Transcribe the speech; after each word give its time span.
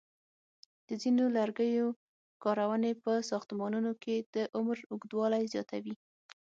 د 0.87 0.89
ځینو 1.03 1.23
لرګیو 1.37 1.87
کارونې 2.43 2.91
په 3.03 3.11
ساختمانونو 3.31 3.91
کې 4.03 4.15
د 4.35 4.35
عمر 4.57 4.77
اوږدوالی 4.91 5.43
زیاتوي. 5.53 5.95